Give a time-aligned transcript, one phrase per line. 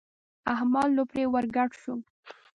[0.53, 1.93] احمد لو پرې ور ګډ شو.